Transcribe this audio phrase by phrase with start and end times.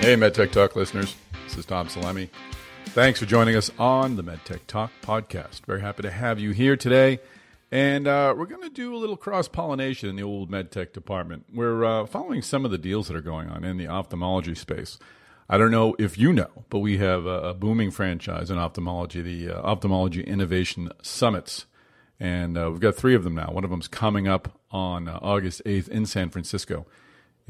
[0.00, 1.14] Hey, MedTech Talk listeners.
[1.44, 2.30] This is Tom Salemi.
[2.86, 5.66] Thanks for joining us on the MedTech Talk podcast.
[5.66, 7.20] Very happy to have you here today.
[7.70, 11.44] And uh, we're going to do a little cross pollination in the old MedTech department.
[11.52, 14.98] We're uh, following some of the deals that are going on in the ophthalmology space.
[15.50, 19.50] I don't know if you know, but we have a, booming franchise in ophthalmology, the
[19.50, 21.66] uh, Ophthalmology Innovation Summits.
[22.18, 23.50] And uh, we've got three of them now.
[23.52, 26.86] One of them's coming up on uh, August 8th in San Francisco.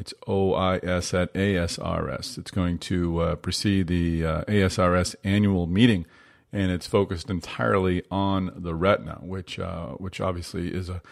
[0.01, 2.39] It's OIS at ASRS.
[2.39, 6.07] It's going to uh, precede the uh, ASRS annual meeting,
[6.55, 11.03] and it's focused entirely on the retina, which uh, which obviously is a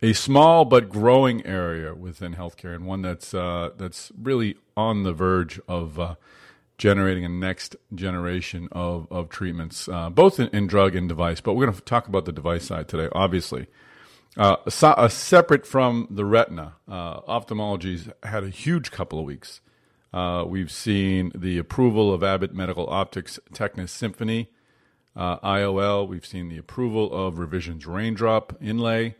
[0.00, 5.12] a small but growing area within healthcare, and one that's uh, that's really on the
[5.12, 6.14] verge of uh,
[6.78, 11.40] generating a next generation of of treatments, uh, both in, in, drug and device.
[11.40, 13.66] But we're going to talk about the device side today, obviously.
[14.38, 19.60] Uh, so, uh, separate from the retina, uh, ophthalmology's had a huge couple of weeks.
[20.14, 24.48] Uh, we've seen the approval of Abbott Medical Optics Tecnis Symphony,
[25.16, 26.06] uh, IOL.
[26.06, 29.16] We've seen the approval of Revision's Raindrop inlay.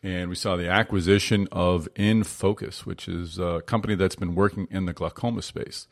[0.00, 4.86] And we saw the acquisition of InnFocus, which is a company that's been working in
[4.86, 5.88] the glaucoma space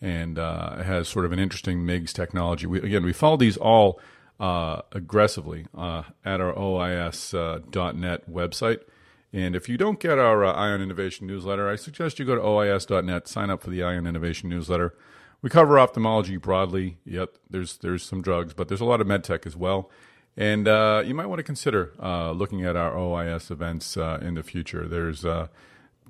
[0.00, 2.66] and has sort of an interesting MIGS technology.
[2.66, 4.00] We, again, we follow these all
[4.44, 8.80] uh, aggressively uh, at our OIS.net uh, website.
[9.32, 12.34] And if you don't get our uh, Eye on Innovation newsletter, I suggest you go
[12.34, 14.94] to OIS.net, sign up for the Eye on Innovation newsletter.
[15.40, 16.98] We cover ophthalmology broadly.
[17.06, 19.90] Yep, there's there's some drugs, but there's a lot of medtech as well.
[20.36, 24.34] And uh, you might want to consider uh, looking at our OIS events uh, in
[24.34, 24.86] the future.
[24.86, 25.24] There's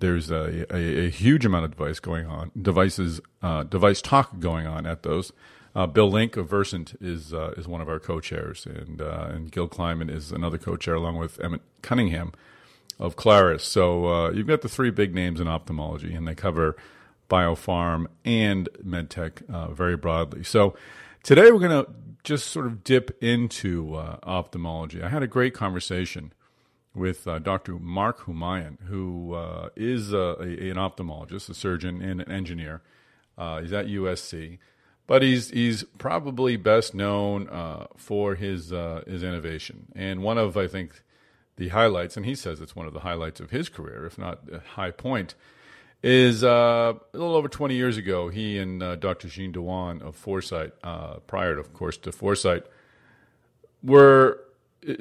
[0.01, 3.21] there's a, a, a, huge amount of device going on, devices,
[3.69, 5.33] device talk going on at those.
[5.75, 9.51] Uh, Bill Link of Versant is uh, is one of our co-chairs, and uh, and
[9.51, 12.33] Gil Kliman is another co-chair, along with Emmett Cunningham
[13.01, 13.65] of Clarus.
[13.65, 16.77] So uh, you've got the three big names in ophthalmology, and they cover
[17.29, 20.45] biopharm and medtech uh, very broadly.
[20.45, 20.77] So
[21.25, 21.91] today we're going to
[22.23, 25.03] just sort of dip into uh, ophthalmology.
[25.03, 26.33] I had a great conversation
[26.95, 27.81] with Dr.
[27.81, 29.35] Mark Humayun, who
[29.75, 32.83] is a, an ophthalmologist, a surgeon, and an engineer.
[33.37, 34.59] he's at USC
[35.07, 39.87] but he's he's probably best known uh, for his uh, his innovation.
[39.95, 41.03] And one of I think
[41.57, 44.41] the highlights, and he says it's one of the highlights of his career, if not
[44.51, 45.35] a high point,
[46.03, 48.29] is uh, a little over 20 years ago.
[48.29, 49.29] He and uh, Dr.
[49.29, 52.65] Gene de Juan of ForSight, uh, prior, to, of course, to ForSight,
[53.83, 54.41] were
[54.89, 54.95] uh,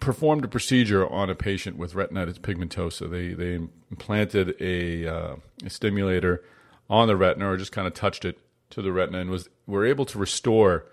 [0.00, 3.08] performed a procedure on a patient with retinitis pigmentosa.
[3.08, 3.54] They they
[3.90, 6.42] implanted a, a stimulator
[6.88, 8.38] on the retina, or just kind of touched it
[8.72, 10.86] to the retina and was were able to restore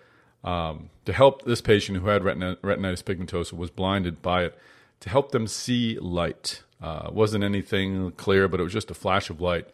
[0.44, 4.58] um, to help this patient who had retinitis pigmentosa was blinded by it
[5.02, 6.64] to help them see light.
[6.82, 9.68] Uh, wasn't anything clear, but it was just a flash of light.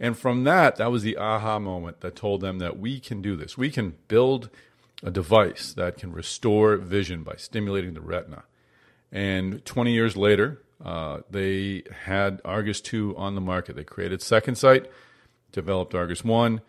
[0.00, 3.36] And from that, that was the aha moment that told them that we can do
[3.36, 3.56] this.
[3.56, 4.50] We can build
[5.02, 8.44] a device that can restore vision by stimulating the retina.
[9.12, 13.76] And 20 years later, uh, they had Argus 2 on the market.
[13.76, 14.90] They created Second Sight,
[15.52, 16.60] developed Argus 1,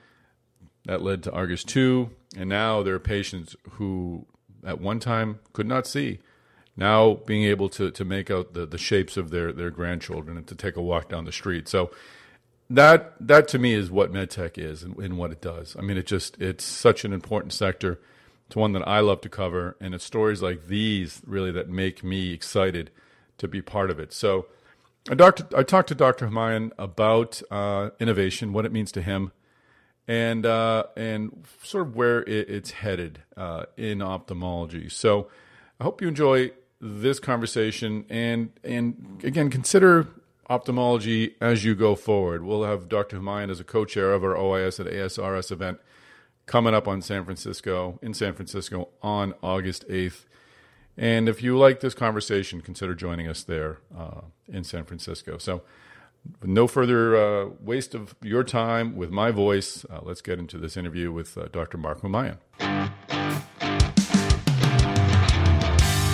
[0.86, 2.10] that led to Argus 2.
[2.38, 4.26] And now there are patients who
[4.66, 6.20] at one time could not see.
[6.78, 10.48] Now being able to, to make out the, the shapes of their, their grandchildren and
[10.48, 11.68] to take a walk down the street.
[11.68, 11.92] So
[12.70, 15.76] that that to me is what medtech is and, and what it does.
[15.78, 18.00] I mean, it just it's such an important sector.
[18.48, 22.04] It's one that I love to cover, and it's stories like these really that make
[22.04, 22.92] me excited
[23.38, 24.14] to be part of it.
[24.14, 24.46] So,
[25.10, 26.28] I, doctor, I talked to Dr.
[26.28, 29.32] Humayun about uh, innovation, what it means to him,
[30.08, 34.90] and uh, and sort of where it, it's headed uh, in ophthalmology.
[34.90, 35.28] So
[35.80, 40.08] I hope you enjoy this conversation and and again consider
[40.50, 42.44] ophthalmology as you go forward.
[42.44, 43.20] We'll have Dr.
[43.20, 45.80] Humayun as a co-chair of our OIS at ASRS event
[46.46, 50.28] coming up on San Francisco in San Francisco on August eighth.
[50.98, 55.38] And if you like this conversation, consider joining us there uh, in San Francisco.
[55.38, 55.64] So
[56.44, 60.78] no further uh, waste of your time with my voice, uh, let's get into this
[60.78, 61.78] interview with uh, Dr.
[61.78, 62.38] Mark Humayun.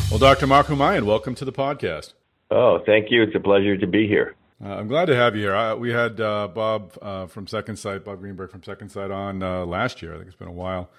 [0.10, 0.48] Well, Dr.
[0.48, 2.14] Mark Humayun, welcome to the podcast.
[2.50, 3.24] Oh, thank you.
[3.24, 4.36] It's a pleasure to be here.
[4.64, 5.56] Uh, I'm glad to have you here.
[5.56, 9.40] I, we had uh, Bob uh, from Second Sight, Bob Greenberg from Second Sight on
[9.40, 10.14] last year.
[10.14, 10.90] I think it's been a while.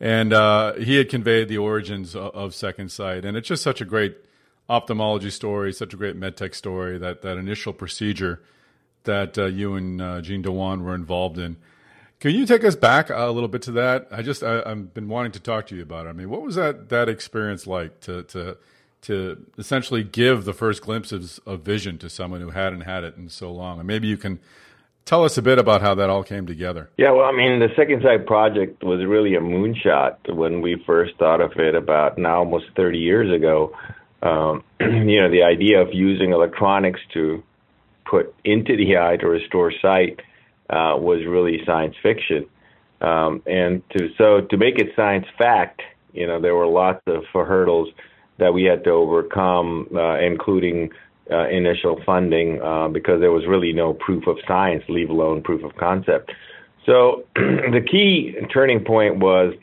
[0.00, 0.32] And
[0.82, 3.24] he had conveyed the origins of, of Second Sight.
[3.24, 4.16] And it's just such a great–
[4.70, 8.40] ophthalmology story, such a great medtech story, that, that initial procedure
[9.04, 11.56] that uh, you and uh, Gene de Juan were involved in.
[12.20, 14.06] Can you take us back a little bit to that?
[14.10, 16.10] I just I, have been wanting to talk to you about it.
[16.10, 18.58] I mean, what was that that experience like to to
[19.02, 23.30] to essentially give the first glimpses of vision to someone who hadn't had it in
[23.30, 23.78] so long?
[23.78, 24.38] And maybe you can
[25.10, 26.88] Tell us a bit about how that all came together.
[26.96, 31.16] Yeah, well, I mean, the Second Sight project was really a moonshot when we first
[31.18, 33.72] thought of it about now almost 30 years ago.
[34.22, 37.42] Um, you know, the idea of using electronics to
[38.04, 40.20] put into the eye to restore sight
[40.68, 42.46] uh, was really science fiction.
[43.00, 45.80] Um, and to so to make it science fact,
[46.12, 47.88] you know, there were lots of hurdles
[48.38, 50.90] that we had to overcome, uh, including
[51.30, 55.62] uh, initial funding uh, because there was really no proof of science, leave alone proof
[55.62, 56.32] of concept.
[56.86, 59.54] So the key turning point was,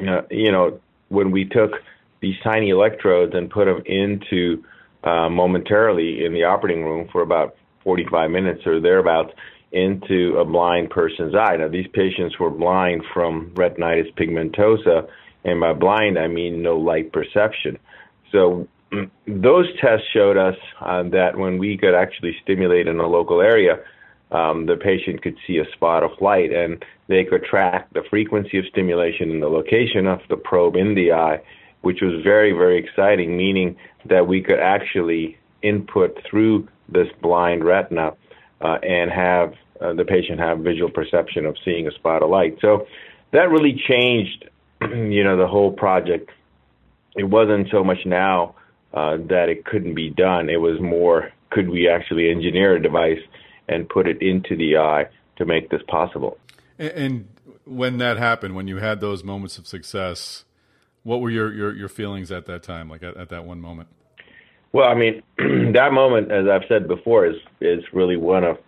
[0.00, 1.72] uh, you know, when we took
[2.20, 4.62] these tiny electrodes and put them into
[5.04, 9.32] uh, momentarily in the operating room for about 45 minutes or thereabouts
[9.72, 11.56] into a blind person's eye.
[11.56, 15.08] Now, these patients were blind from retinitis pigmentosa,
[15.44, 17.78] and by blind, I mean no light perception.
[18.32, 18.66] So
[19.26, 23.78] those tests showed us uh, that when we could actually stimulate in a local area,
[24.30, 28.58] um, the patient could see a spot of light and they could track the frequency
[28.58, 31.40] of stimulation and the location of the probe in the eye,
[31.82, 33.76] which was very, very exciting, meaning
[34.06, 38.14] that we could actually input through this blind retina
[38.60, 42.58] uh, and have uh, the patient have visual perception of seeing a spot of light.
[42.60, 42.86] So
[43.32, 44.48] that really changed,
[44.80, 46.30] you know, the whole project.
[47.16, 48.54] It wasn't so much now
[48.92, 50.48] uh, that it couldn't be done.
[50.48, 53.20] It was more, could we actually engineer a device
[53.68, 56.38] and put it into the eye to make this possible?
[56.78, 57.28] And, and
[57.64, 60.44] when that happened, when you had those moments of success,
[61.08, 63.88] what were your, your, your feelings at that time, like at, at that one moment?
[64.74, 65.22] Well, I mean,
[65.72, 68.58] that moment, as I've said before, is is really one of,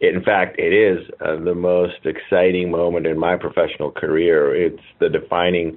[0.00, 4.54] in fact, it is uh, the most exciting moment in my professional career.
[4.54, 5.76] It's the defining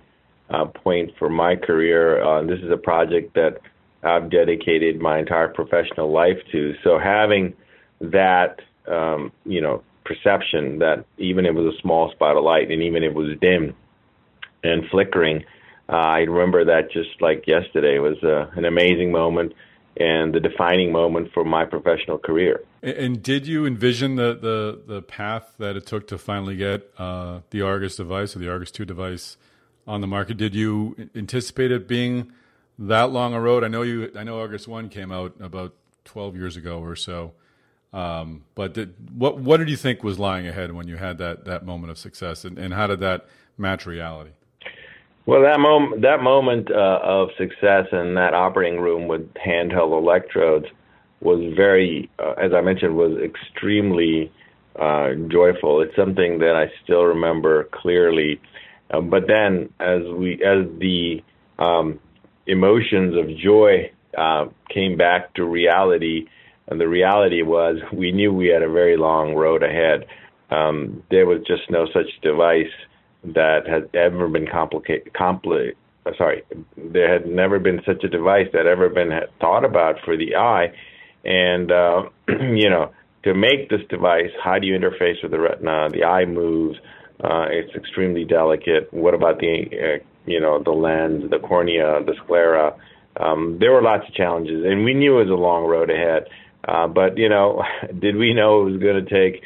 [0.51, 2.23] uh, point for my career.
[2.23, 3.57] Uh, this is a project that
[4.03, 6.75] I've dedicated my entire professional life to.
[6.83, 7.53] So having
[7.99, 12.69] that, um, you know, perception that even if it was a small spot of light
[12.69, 13.75] and even if it was dim
[14.63, 15.43] and flickering,
[15.91, 19.53] uh, I remember that just like yesterday it was uh, an amazing moment
[19.97, 22.61] and the defining moment for my professional career.
[22.81, 27.41] And did you envision the the, the path that it took to finally get uh,
[27.49, 29.37] the Argus device or the Argus Two device
[29.85, 30.37] on the market?
[30.37, 32.31] Did you anticipate it being
[32.81, 33.63] that long a road.
[33.63, 34.11] I know you.
[34.15, 37.33] I know Argus One came out about twelve years ago or so.
[37.93, 41.45] Um, but did, what what did you think was lying ahead when you had that
[41.45, 43.27] that moment of success, and, and how did that
[43.57, 44.31] match reality?
[45.25, 50.65] Well, that moment that moment uh, of success in that operating room with handheld electrodes
[51.21, 54.31] was very, uh, as I mentioned, was extremely
[54.79, 55.81] uh, joyful.
[55.81, 58.41] It's something that I still remember clearly.
[58.91, 61.21] Uh, but then, as we as the
[61.59, 61.99] um,
[62.47, 66.27] emotions of joy uh, came back to reality.
[66.67, 70.05] And the reality was we knew we had a very long road ahead.
[70.49, 72.71] Um, there was just no such device
[73.23, 75.13] that had ever been complicated.
[75.13, 75.73] Compli-
[76.05, 76.43] uh, sorry,
[76.77, 80.73] there had never been such a device that ever been thought about for the eye.
[81.23, 82.91] And uh, you know,
[83.23, 85.89] to make this device, how do you interface with the retina?
[85.91, 86.77] The eye moves.
[87.23, 88.91] Uh, it's extremely delicate.
[88.91, 92.75] What about the uh, you know, the lens, the cornea, the sclera.
[93.19, 96.27] Um, there were lots of challenges, and we knew it was a long road ahead.
[96.67, 97.63] Uh, but you know,
[97.99, 99.43] did we know it was going to take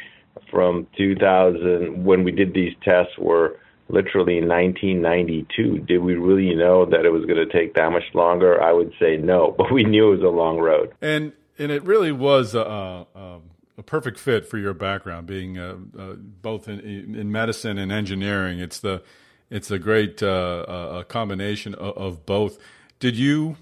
[0.51, 5.79] from 2000 when we did these tests were literally in 1992?
[5.79, 8.61] Did we really know that it was going to take that much longer?
[8.61, 10.93] I would say no, but we knew it was a long road.
[11.01, 13.39] And and it really was a, a,
[13.77, 16.79] a perfect fit for your background, being uh, uh, both in,
[17.15, 18.59] in medicine and engineering.
[18.59, 19.03] It's the
[19.49, 22.57] it's a great uh, uh, combination of, of, both.
[22.99, 23.57] Did you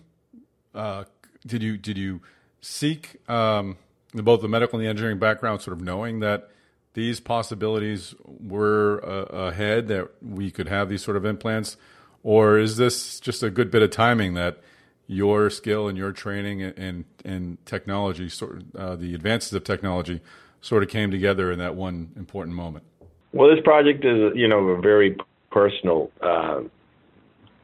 [0.73, 1.03] uh,
[1.45, 2.21] did you did you
[2.61, 3.77] seek um,
[4.13, 6.49] both the medical and the engineering background, sort of knowing that
[6.93, 11.77] these possibilities were uh, ahead, that we could have these sort of implants,
[12.23, 14.61] or is this just a good bit of timing that
[15.07, 20.21] your skill and your training and and, technology, sort of, uh, the advances of technology,
[20.61, 22.85] sort of came together in that one important moment?
[23.33, 25.17] Well, this project is, you know, a very
[25.51, 26.61] personal uh,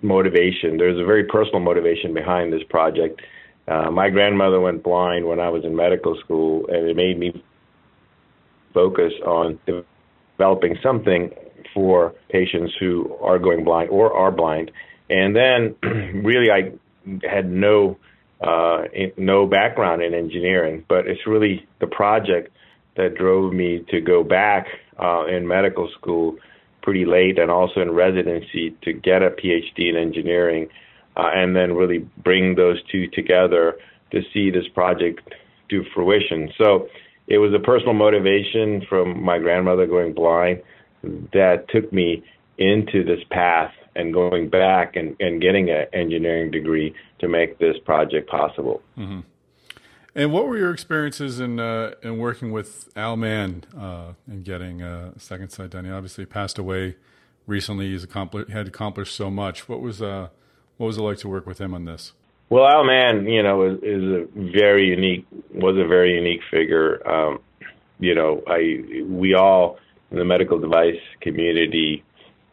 [0.01, 0.77] motivation.
[0.77, 3.21] There's a very personal motivation behind this project.
[3.67, 7.43] Uh, my grandmother went blind when I was in medical school, and it made me
[8.73, 9.59] focus on
[10.37, 11.31] developing something
[11.73, 14.71] for patients who are going blind or are blind.
[15.09, 15.75] And then,
[16.23, 16.71] really, I
[17.27, 17.97] had no
[18.41, 18.83] uh,
[19.17, 22.55] no background in engineering, but it's really the project
[22.95, 26.37] that drove me to go back uh, in medical school
[26.81, 30.69] pretty late and also in residency to get a PhD in engineering
[31.17, 33.77] uh, and then really bring those two together
[34.11, 35.19] to see this project
[35.69, 36.49] to fruition.
[36.57, 36.87] So
[37.29, 40.61] it was a personal motivation from my grandmother going blind
[41.31, 42.23] that took me
[42.57, 47.77] into this path and going back and, and getting an engineering degree to make this
[47.85, 48.81] project possible.
[48.97, 49.21] Mm-hmm.
[50.15, 54.81] And what were your experiences in uh, in working with Al Mann uh, and getting
[54.81, 55.85] uh, Second Sight done?
[55.85, 56.95] He obviously passed away
[57.45, 57.91] recently.
[57.91, 59.69] He's accomplished had accomplished so much.
[59.69, 60.29] What was uh,
[60.77, 62.13] what was it like to work with him on this?
[62.49, 67.07] Well, Al Mann, you know, is, is a very unique was a very unique figure.
[67.07, 67.39] Um,
[67.99, 69.77] you know, I we all
[70.09, 72.03] in the medical device community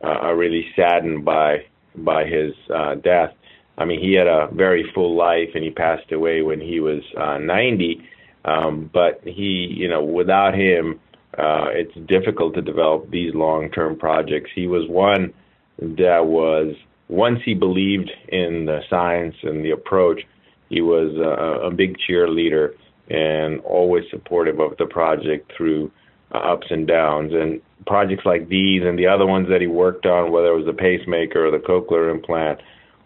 [0.04, 1.64] uh, are really saddened by
[1.96, 3.32] by his uh, death.
[3.78, 7.02] I mean, he had a very full life, and he passed away when he was
[7.18, 8.00] uh, 90.
[8.44, 11.00] Um, but he, you know, without him,
[11.36, 14.50] uh, it's difficult to develop these long-term projects.
[14.54, 15.34] He was one
[15.78, 16.74] that was
[17.08, 20.22] once he believed in the science and the approach,
[20.68, 22.75] he was a, a big cheerleader
[23.08, 25.90] and always supportive of the project through
[26.34, 27.32] uh, ups and downs.
[27.32, 30.66] And projects like these and the other ones that he worked on, whether it was
[30.66, 32.60] the pacemaker or the cochlear implant,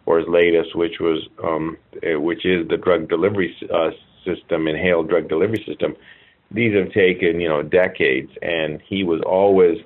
[0.07, 3.91] or his latest, which was um, eh, which is the drug delivery uh,
[4.25, 5.95] system, inhaled drug delivery system.
[6.51, 9.79] These have taken you know decades, and he was always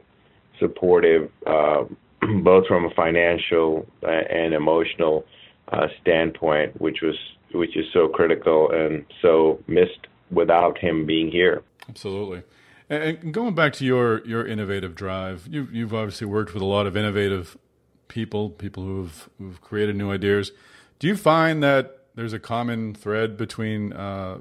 [0.59, 1.85] supportive, uh,
[2.43, 5.25] both from a financial uh, and emotional
[5.73, 7.17] uh, standpoint, which was
[7.53, 11.63] which is so critical and so missed without him being here.
[11.89, 12.43] Absolutely.
[12.91, 16.87] And going back to your your innovative drive, you, you've obviously worked with a lot
[16.87, 17.57] of innovative
[18.09, 20.53] people, people who've who've created new ideas.
[20.99, 24.41] Do you find that there's a common thread between uh,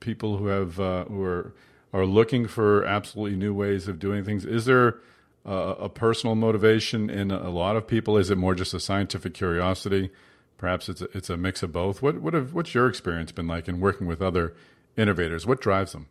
[0.00, 1.54] people who have uh, who are
[1.92, 4.44] are looking for absolutely new ways of doing things?
[4.44, 4.98] Is there
[5.46, 8.16] uh, a personal motivation in a lot of people?
[8.16, 10.10] Is it more just a scientific curiosity?
[10.56, 12.00] Perhaps it's a, it's a mix of both.
[12.00, 14.54] What what have, what's your experience been like in working with other
[14.96, 15.46] innovators?
[15.46, 16.06] What drives them?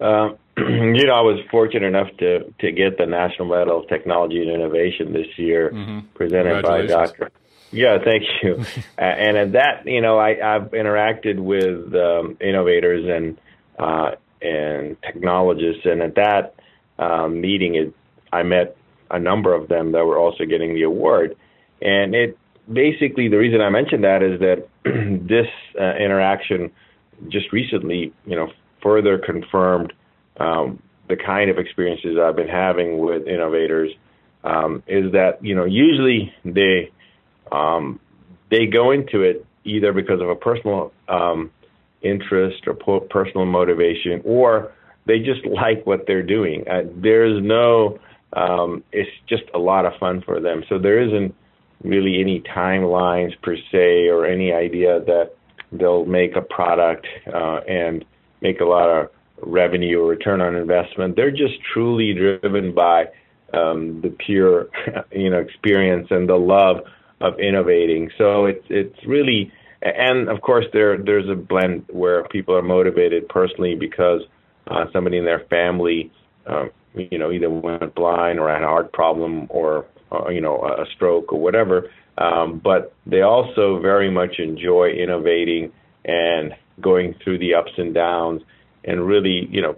[0.00, 4.40] Uh, you know, I was fortunate enough to to get the National Medal of Technology
[4.40, 6.00] and Innovation this year, mm-hmm.
[6.14, 7.30] presented by Dr.
[7.72, 8.64] Yeah, thank you.
[8.98, 13.38] uh, and at that, you know, I, I've interacted with um, innovators and
[13.78, 16.54] uh, and technologists, and at that
[16.98, 17.94] um, meeting, it,
[18.32, 18.76] I met
[19.10, 21.36] a number of them that were also getting the award.
[21.82, 22.38] And it
[22.72, 25.46] basically the reason I mentioned that is that this
[25.80, 26.70] uh, interaction
[27.28, 28.48] just recently, you know,
[28.82, 29.92] further confirmed
[30.38, 33.90] um, the kind of experiences I've been having with innovators
[34.44, 36.90] um, is that you know usually they
[37.52, 38.00] um,
[38.50, 41.50] they go into it either because of a personal um,
[42.02, 44.72] interest or personal motivation, or
[45.06, 46.64] they just like what they're doing.
[46.68, 47.98] Uh, there's no
[48.32, 50.64] um, it's just a lot of fun for them.
[50.68, 51.34] So there isn't
[51.82, 55.32] really any timelines per se or any idea that
[55.72, 58.04] they'll make a product uh, and
[58.40, 59.10] make a lot of
[59.42, 61.16] revenue or return on investment.
[61.16, 63.06] They're just truly driven by
[63.52, 64.68] um, the pure,
[65.12, 66.78] you know, experience and the love
[67.20, 68.10] of innovating.
[68.16, 73.28] So it's it's really, and of course there there's a blend where people are motivated
[73.28, 74.22] personally because
[74.66, 76.10] uh, somebody in their family,
[76.46, 80.62] um, you know, either went blind or had a heart problem or uh, you know
[80.62, 81.90] a stroke or whatever.
[82.18, 85.72] Um, but they also very much enjoy innovating
[86.04, 88.42] and going through the ups and downs
[88.84, 89.76] and really, you know,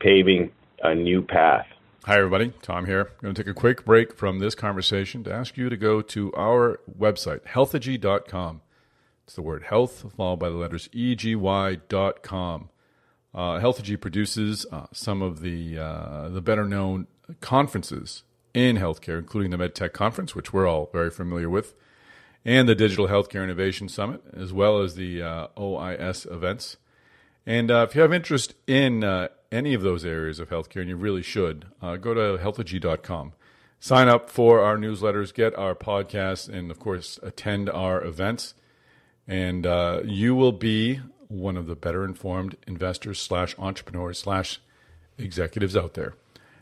[0.00, 0.50] paving
[0.82, 1.66] a new path.
[2.04, 2.52] Hi, everybody.
[2.62, 3.00] Tom here.
[3.00, 6.02] I'm going to take a quick break from this conversation to ask you to go
[6.02, 8.60] to our website, healthegy.com.
[9.24, 12.68] It's the word health followed by the letters eg.y.com.
[13.34, 17.08] Uh, produces uh, some of the uh, the better known
[17.40, 18.22] conferences
[18.52, 21.74] in healthcare, including the MedTech conference, which we're all very familiar with,
[22.44, 26.76] and the Digital Healthcare Innovation Summit, as well as the uh, OIS events.
[27.44, 30.88] And uh, if you have interest in uh, any of those areas of healthcare, and
[30.88, 33.32] you really should, go to healthegy.com.
[33.80, 38.54] Sign up for our newsletters, get our podcasts, and of course, attend our events.
[39.26, 39.66] And
[40.08, 41.00] you will be
[41.34, 44.60] one of the better informed investors slash entrepreneurs slash
[45.18, 46.14] executives out there.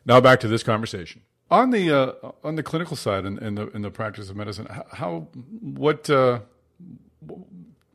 [0.05, 2.12] Now back to this conversation on the uh,
[2.43, 4.67] on the clinical side and in, in, the in the practice of medicine.
[4.93, 5.29] How
[5.61, 6.41] what uh,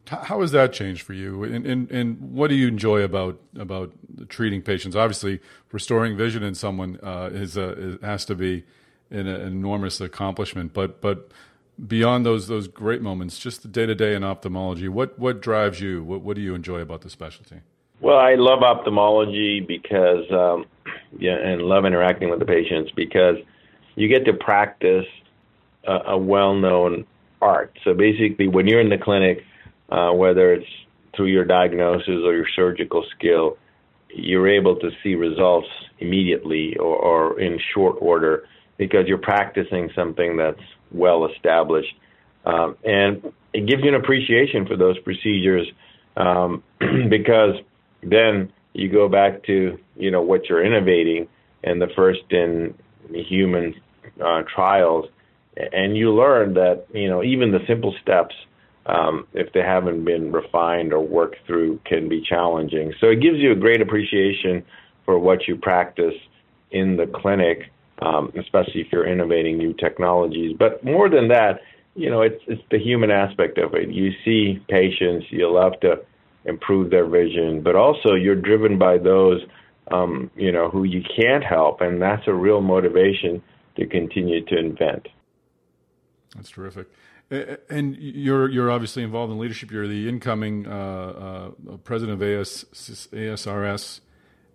[0.08, 1.44] how has that changed for you?
[1.44, 3.92] And, and, and what do you enjoy about about
[4.30, 4.96] treating patients?
[4.96, 5.42] Obviously,
[5.72, 8.64] restoring vision in someone uh, is, a, is has to be
[9.10, 10.74] an, enormous accomplishment.
[10.74, 11.32] But but
[11.86, 15.82] beyond those those great moments, just the day to day in ophthalmology, what what drives
[15.82, 16.04] you?
[16.04, 17.62] What what do you enjoy about the specialty?
[18.00, 20.66] Well, I love ophthalmology because um,
[21.18, 23.38] yeah, and love interacting with the patients because
[23.96, 25.06] you get to practice
[25.86, 27.06] a, a well known
[27.42, 27.78] art.
[27.84, 29.44] So basically, when you're in the clinic
[29.90, 30.68] uh, whether it's
[31.16, 33.58] through your diagnosis or your surgical skill,
[34.10, 35.68] you're able to see results
[36.00, 41.94] immediately or, or in short order because you're practicing something that's well established.
[42.46, 45.68] Um, and it gives you an appreciation for those procedures
[46.16, 46.64] um,
[47.10, 47.56] because
[48.04, 51.28] then you go back to you know what you're innovating
[51.64, 52.74] and the first in
[53.12, 53.74] human
[54.24, 55.06] uh, trials,
[55.74, 58.36] and you learn that you know even the simple steps,
[58.86, 62.94] um, if they haven't been refined or worked through, can be challenging.
[63.00, 64.64] So it gives you a great appreciation
[65.06, 66.16] for what you practice
[66.72, 70.56] in the clinic, um, especially if you're innovating new technologies.
[70.58, 71.62] But more than that,
[71.96, 73.90] you know, it's it's the human aspect of it.
[73.90, 76.02] You see patients, you love to
[76.46, 79.42] improve their vision, but also you're driven by those,
[79.92, 83.42] um, you know, who you can't help, and that's a real motivation
[83.76, 85.08] to continue to invent.
[86.36, 86.88] That's terrific.
[87.30, 89.70] And you're you're obviously involved in leadership.
[89.70, 92.64] You're the incoming uh, uh, president of AS,
[93.12, 94.00] ASRS,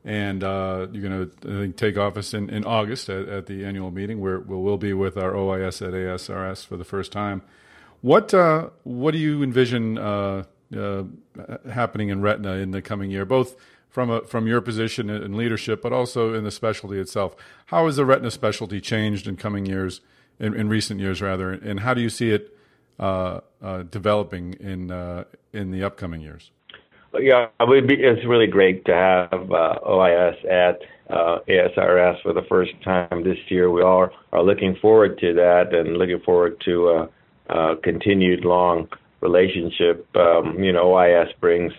[0.04, 4.21] and uh, you're going to take office in, in August at, at, the annual meeting,
[4.21, 7.42] where we'll, we'll be with our OIS at ASRS for the first time.
[8.00, 10.44] What uh, what do you envision uh,
[10.76, 11.04] uh,
[11.71, 13.54] happening in retina in the coming year, both
[13.88, 17.37] from a, from your position in leadership, but also in the specialty itself.
[17.66, 20.00] How has the retina specialty changed in coming years,
[20.40, 22.56] in, in recent years rather, and how do you see it
[22.99, 24.90] uh, uh, developing in
[25.52, 26.50] in the upcoming years?
[27.21, 33.23] Yeah, it's really great to have uh, OIS at uh, ASRS for the first time
[33.23, 33.71] this year.
[33.71, 37.09] We all are looking forward to that and looking forward to
[37.50, 38.88] a continued long
[39.21, 40.07] relationship.
[40.16, 41.73] Um, you know, OIS brings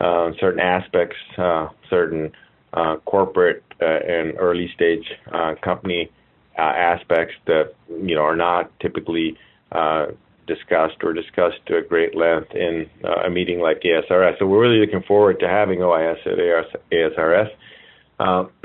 [0.00, 2.32] uh, certain aspects, uh, certain
[2.72, 6.10] uh, corporate uh, and early stage uh, company
[6.58, 9.36] uh, aspects that you know are not typically
[10.46, 12.88] discussed or discussed to a great length in
[13.24, 14.38] a meeting like ASRS.
[14.38, 16.38] So we're really looking forward to having OIS at
[16.92, 17.50] ASRS.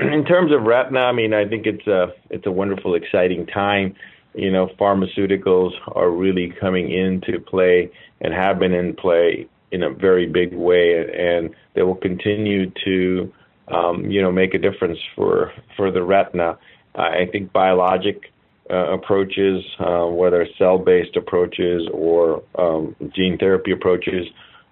[0.00, 3.94] in terms of retina, I mean, I think it's a it's a wonderful, exciting time
[4.34, 7.90] you know, pharmaceuticals are really coming into play
[8.20, 13.32] and have been in play in a very big way, and they will continue to,
[13.68, 16.58] um, you know, make a difference for for the retina.
[16.94, 18.31] I think biologic
[18.70, 24.26] uh, approaches, uh, whether cell-based approaches or um, gene therapy approaches,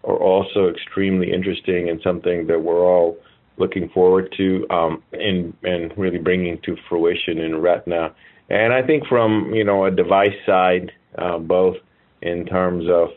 [0.05, 3.19] are also extremely interesting and something that we're all
[3.59, 8.15] looking forward to um, and and really bringing to fruition in retina.
[8.49, 11.77] And I think from you know a device side, uh, both
[12.23, 13.11] in terms of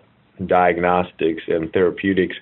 [0.48, 2.36] diagnostics and therapeutics,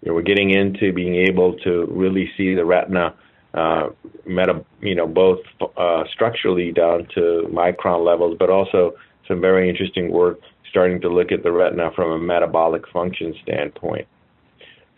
[0.00, 3.14] you know, we're getting into being able to really see the retina,
[3.54, 3.88] uh,
[4.26, 5.40] meta, you know, both
[5.76, 8.92] uh, structurally down to micron levels, but also
[9.26, 10.38] some very interesting work
[10.70, 14.06] starting to look at the retina from a metabolic function standpoint.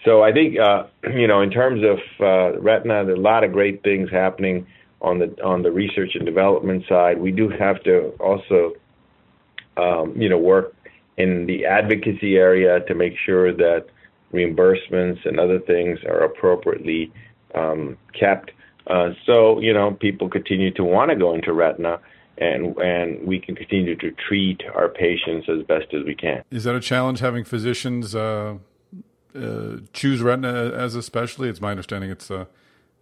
[0.05, 0.85] So I think, uh,
[1.15, 4.67] you know, in terms of uh, retina, there's a lot of great things happening
[5.03, 8.73] on the on the research and development side, we do have to also,
[9.77, 10.75] um, you know, work
[11.17, 13.87] in the advocacy area to make sure that
[14.33, 17.13] reimbursements and other things are appropriately
[17.55, 18.51] um, kept.
[18.87, 22.01] Uh, so you know, people continue to want to go into retina,
[22.39, 26.43] and and we can continue to treat our patients as best as we can.
[26.51, 28.57] Is that a challenge having physicians uh,
[29.35, 31.49] uh, choose retina as a specialty?
[31.49, 32.47] It's my understanding it's uh,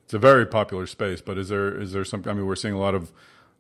[0.04, 1.20] it's a very popular space.
[1.20, 2.22] But is there is there some?
[2.26, 3.12] I mean, we're seeing a lot of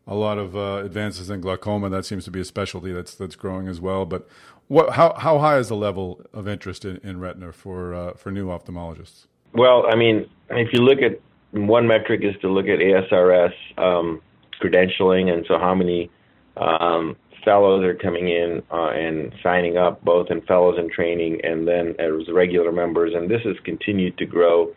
[0.06, 1.88] a lot of uh, advances in glaucoma.
[1.90, 4.04] That seems to be a specialty that's that's growing as well.
[4.04, 4.26] But
[4.66, 8.32] what how how high is the level of interest in, in retina for uh, for
[8.32, 9.27] new ophthalmologists?
[9.52, 11.20] Well, I mean, if you look at
[11.52, 14.20] one metric is to look at ASRS um,
[14.62, 16.10] credentialing, and so how many
[16.56, 21.66] um, fellows are coming in uh, and signing up, both in fellows in training and
[21.66, 24.72] then as regular members, and this has continued to grow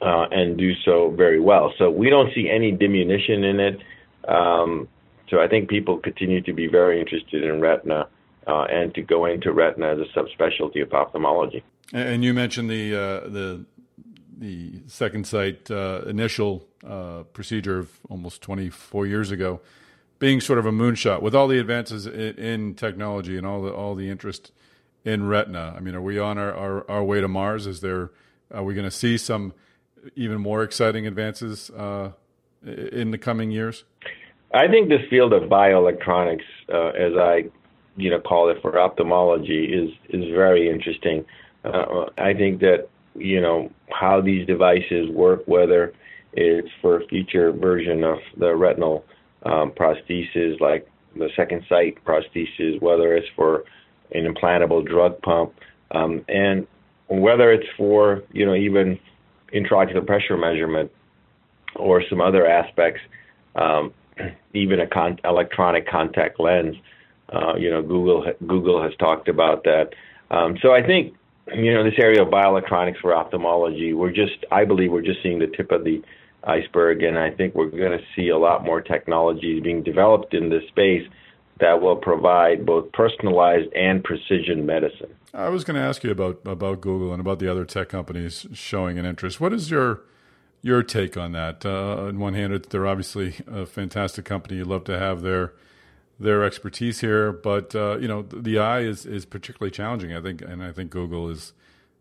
[0.00, 1.72] uh, and do so very well.
[1.78, 3.78] So we don't see any diminution in it.
[4.26, 4.88] Um,
[5.28, 8.08] so I think people continue to be very interested in retina
[8.46, 11.62] uh, and to go into retina as a subspecialty of ophthalmology.
[11.92, 13.64] And you mentioned the uh, the
[14.38, 19.60] the second sight uh, initial uh, procedure of almost 24 years ago
[20.18, 23.72] being sort of a moonshot with all the advances in, in technology and all the
[23.72, 24.52] all the interest
[25.04, 25.74] in retina.
[25.76, 27.66] I mean, are we on our, our, our way to Mars?
[27.66, 28.10] Is there
[28.52, 29.52] are we going to see some
[30.16, 32.12] even more exciting advances uh,
[32.64, 33.84] in the coming years?
[34.54, 37.44] I think this field of bioelectronics, uh, as I
[37.96, 41.24] you know call it for ophthalmology, is is very interesting.
[41.64, 45.92] Uh, I think that you know how these devices work, whether
[46.32, 49.04] it's for a future version of the retinal
[49.44, 53.64] um, prosthesis, like the second sight prosthesis, whether it's for
[54.12, 55.52] an implantable drug pump,
[55.90, 56.66] um, and
[57.08, 58.98] whether it's for you know even
[59.54, 60.90] intraocular pressure measurement
[61.76, 63.00] or some other aspects,
[63.56, 63.92] um,
[64.54, 66.76] even a con- electronic contact lens.
[67.32, 69.90] Uh, you know, Google Google has talked about that.
[70.30, 71.14] Um, so I think
[71.54, 75.38] you know this area of bioelectronics for ophthalmology, we're just I believe we're just seeing
[75.38, 76.02] the tip of the
[76.44, 80.50] iceberg, and I think we're going to see a lot more technologies being developed in
[80.50, 81.08] this space
[81.60, 85.14] that will provide both personalized and precision medicine.
[85.32, 88.46] I was going to ask you about about Google and about the other tech companies
[88.52, 89.40] showing an interest.
[89.40, 90.02] What is your
[90.60, 91.64] your take on that?
[91.64, 94.56] Uh, on one hand, they're obviously a fantastic company.
[94.56, 95.52] You'd love to have their
[96.22, 100.14] their expertise here, but uh, you know the eye is is particularly challenging.
[100.14, 101.52] I think, and I think Google is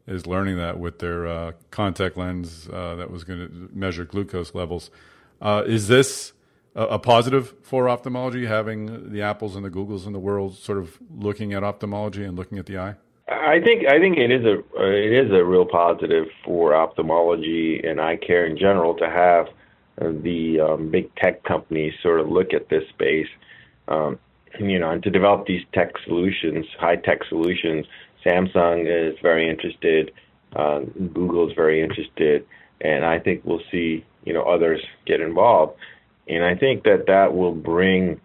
[0.08, 4.56] is learning that with their uh, contact lens uh, that was going to measure glucose
[4.56, 4.90] levels.
[5.42, 6.34] Uh, is this
[6.76, 10.78] a, a, positive for ophthalmology, having the Apples and the Googles in the world sort
[10.78, 12.96] of looking at ophthalmology and looking at the eye?
[13.28, 18.02] I think I think it is a it is a real positive for ophthalmology and
[18.02, 19.48] eye care in general to have
[20.02, 23.28] uh, the um, big tech companies sort of look at this space,
[23.88, 24.20] um,
[24.60, 27.86] you know, and to develop these tech solutions, high tech solutions
[28.26, 30.12] Samsung is very interested.
[30.56, 30.82] Uh,
[31.13, 32.46] Google is very interested,
[32.80, 35.78] and I think we'll see you know others get involved.
[36.28, 38.20] And I think that that will bring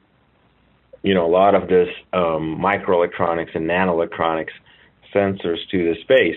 [1.03, 4.53] you know a lot of this um, microelectronics and nanoelectronics
[5.14, 6.37] sensors to the space.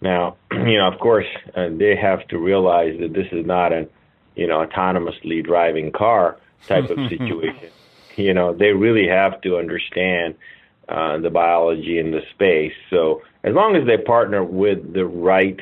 [0.00, 3.88] Now, you know, of course, uh, they have to realize that this is not an
[4.34, 7.70] you know autonomously driving car type of situation.
[8.16, 10.34] You know, they really have to understand
[10.88, 12.74] uh, the biology in the space.
[12.90, 15.58] So as long as they partner with the right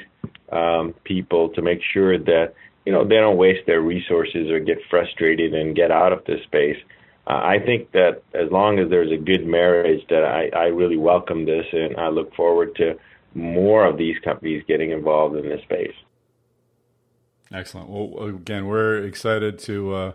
[0.53, 2.55] um, people to make sure that
[2.87, 6.43] you know they don't waste their resources or get frustrated and get out of this
[6.45, 6.77] space.
[7.27, 10.99] Uh, I think that as long as there's a good marriage, that I, I really
[10.99, 12.99] welcome this, and I look forward to
[13.35, 15.95] more of these companies getting involved in this space.
[17.51, 17.89] Excellent.
[17.89, 20.13] Well, again, we're excited to uh,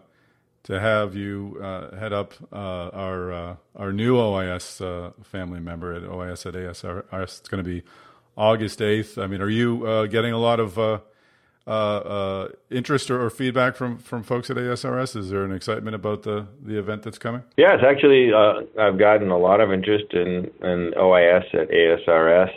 [0.64, 5.94] to have you uh, head up uh, our uh, our new OIS uh, family member
[5.94, 7.40] at OIS at ASRS.
[7.40, 7.84] It's going to be
[8.38, 9.18] August eighth.
[9.18, 13.98] I mean, are you uh, getting a lot of uh, interest or, or, feedback from,
[13.98, 15.16] from folks at ASRS?
[15.16, 17.44] Is there an excitement about the, the event that's coming?
[17.58, 22.52] Yes, actually, I've gotten a lot of interest in, in OIS at ASRS.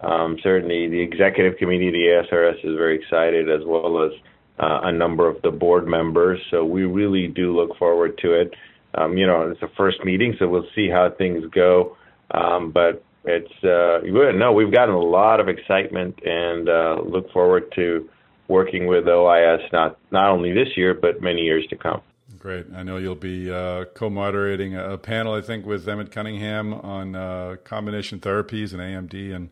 [0.00, 4.12] Um, certainly, the executive committee of ASRS is very excited, as well as
[4.58, 6.40] uh, a number of the board members.
[6.50, 8.54] So we really do look forward to it.
[8.94, 11.96] Um, you know, it's the first meeting, so we'll see how things go.
[12.30, 14.00] Um, but it's uh,
[14.32, 18.08] no, we've gotten a lot of excitement and uh, look forward to
[18.48, 22.00] working with OIS not not only this year but many years to come.
[22.38, 22.66] Great.
[22.74, 27.56] I know you'll be uh, co-moderating a panel, I think, with Emmett Cunningham on uh,
[27.64, 29.50] combination therapies and AMD and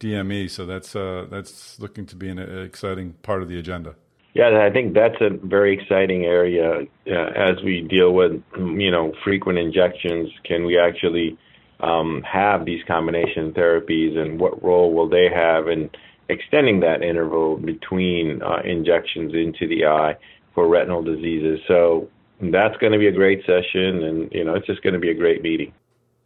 [0.00, 0.50] DME.
[0.50, 3.94] So that's uh, that's looking to be an exciting part of the agenda.
[4.36, 9.14] Yeah, I think that's a very exciting area uh, as we deal with, you know,
[9.24, 10.28] frequent injections.
[10.44, 11.38] Can we actually
[11.80, 15.88] um, have these combination therapies, and what role will they have in
[16.28, 20.16] extending that interval between uh, injections into the eye
[20.54, 21.58] for retinal diseases?
[21.66, 25.00] So that's going to be a great session, and you know, it's just going to
[25.00, 25.72] be a great meeting.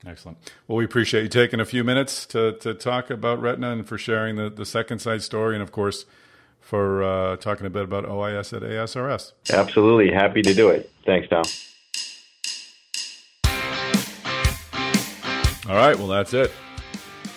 [0.04, 0.38] Excellent.
[0.66, 3.98] Well, we appreciate you taking a few minutes to to talk about retina and for
[3.98, 6.06] sharing the the second sight story, and of course
[6.60, 9.32] for uh, talking a bit about OIS at ASRS.
[9.52, 10.12] Absolutely.
[10.12, 10.90] Happy to do it.
[11.04, 11.44] Thanks, Tom.
[15.68, 15.96] All right.
[15.96, 16.52] Well, that's it.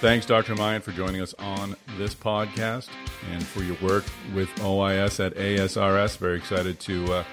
[0.01, 0.55] Thanks, Dr.
[0.55, 2.89] Mayan, for joining us on this podcast
[3.31, 4.03] and for your work
[4.35, 6.17] with OIS at ASRS.
[6.17, 7.23] Very excited to uh,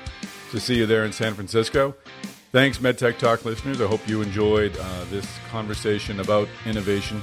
[0.51, 1.95] to see you there in San Francisco.
[2.53, 3.81] Thanks, MedTech Talk listeners.
[3.81, 7.23] I hope you enjoyed uh, this conversation about innovation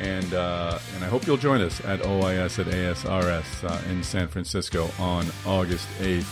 [0.00, 4.28] and uh, and I hope you'll join us at OIS at ASRS uh, in San
[4.28, 6.26] Francisco on August 8th.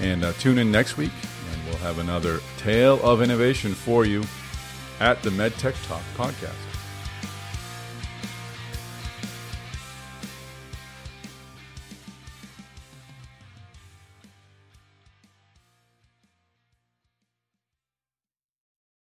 [0.00, 1.12] And uh, tune in next week,
[1.52, 4.24] and we'll have another tale of innovation for you
[4.98, 6.69] at the MedTech Talk podcast.